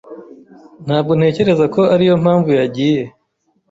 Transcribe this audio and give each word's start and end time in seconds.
Ntabwo 0.85 1.11
ntekereza 1.15 1.65
ko 1.75 1.81
ariyo 1.93 2.15
mpamvu 2.23 2.49
yagiye. 2.59 3.03